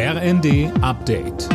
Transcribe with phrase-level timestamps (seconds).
[0.00, 1.48] RND Update.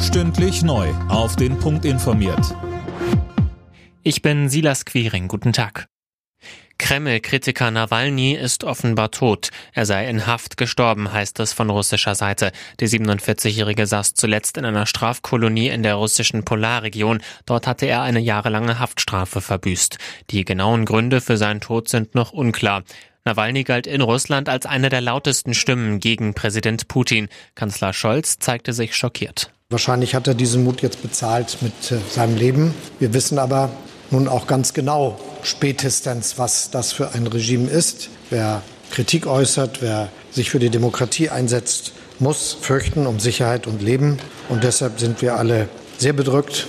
[0.00, 0.88] Stündlich neu.
[1.10, 2.56] Auf den Punkt informiert.
[4.02, 5.28] Ich bin Silas Quiring.
[5.28, 5.86] Guten Tag.
[6.78, 9.50] Kreml-Kritiker Nawalny ist offenbar tot.
[9.74, 12.52] Er sei in Haft gestorben, heißt es von russischer Seite.
[12.80, 17.20] Der 47-Jährige saß zuletzt in einer Strafkolonie in der russischen Polarregion.
[17.44, 19.98] Dort hatte er eine jahrelange Haftstrafe verbüßt.
[20.30, 22.82] Die genauen Gründe für seinen Tod sind noch unklar.
[23.24, 27.28] Nawalny galt in Russland als eine der lautesten Stimmen gegen Präsident Putin.
[27.54, 29.52] Kanzler Scholz zeigte sich schockiert.
[29.68, 32.74] Wahrscheinlich hat er diesen Mut jetzt bezahlt mit äh, seinem Leben.
[32.98, 33.70] Wir wissen aber
[34.10, 38.08] nun auch ganz genau spätestens, was das für ein Regime ist.
[38.30, 44.18] Wer Kritik äußert, wer sich für die Demokratie einsetzt, muss fürchten um Sicherheit und Leben.
[44.48, 46.68] Und deshalb sind wir alle sehr bedrückt.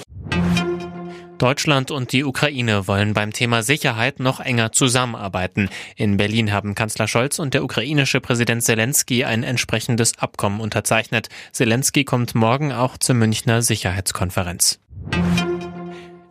[1.42, 5.70] Deutschland und die Ukraine wollen beim Thema Sicherheit noch enger zusammenarbeiten.
[5.96, 11.30] In Berlin haben Kanzler Scholz und der ukrainische Präsident Zelensky ein entsprechendes Abkommen unterzeichnet.
[11.52, 14.80] Zelensky kommt morgen auch zur Münchner Sicherheitskonferenz.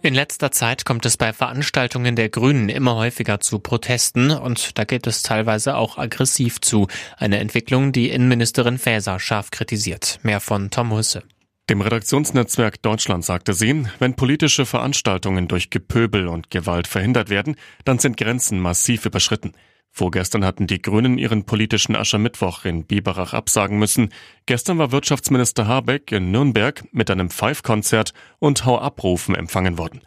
[0.02, 4.84] In letzter Zeit kommt es bei Veranstaltungen der Grünen immer häufiger zu Protesten und da
[4.84, 6.86] geht es teilweise auch aggressiv zu.
[7.18, 10.20] Eine Entwicklung, die Innenministerin Faeser scharf kritisiert.
[10.22, 11.24] Mehr von Tom Husse.
[11.70, 17.54] Dem Redaktionsnetzwerk Deutschland sagte sie, wenn politische Veranstaltungen durch Gepöbel und Gewalt verhindert werden,
[17.84, 19.52] dann sind Grenzen massiv überschritten.
[19.92, 24.08] Vorgestern hatten die Grünen ihren politischen Aschermittwoch in Biberach absagen müssen.
[24.46, 30.00] Gestern war Wirtschaftsminister Habeck in Nürnberg mit einem Pfeifkonzert und Hau-Abrufen empfangen worden.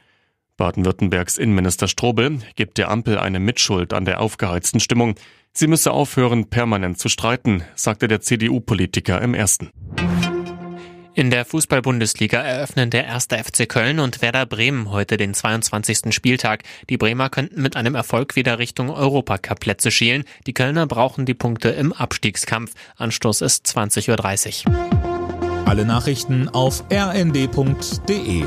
[0.57, 5.15] Baden-Württembergs Innenminister Strobel gibt der Ampel eine Mitschuld an der aufgeheizten Stimmung.
[5.53, 9.71] Sie müsse aufhören, permanent zu streiten, sagte der CDU-Politiker im ersten.
[11.15, 16.11] In der Fußball-Bundesliga eröffnen der erste FC Köln und Werder Bremen heute den 22.
[16.13, 16.63] Spieltag.
[16.89, 20.23] Die Bremer könnten mit einem Erfolg wieder Richtung Europacup-Plätze schielen.
[20.47, 22.73] Die Kölner brauchen die Punkte im Abstiegskampf.
[22.97, 25.67] Anstoß ist 20.30 Uhr.
[25.67, 28.45] Alle Nachrichten auf rnd.de